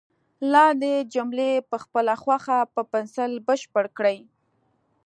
لاندې 0.53 0.93
جملې 1.13 1.51
په 1.69 1.77
خپله 1.83 2.13
خوښه 2.21 2.57
په 2.73 2.81
پنسل 2.91 3.31
بشپړ 3.47 3.85
کړئ. 3.97 4.17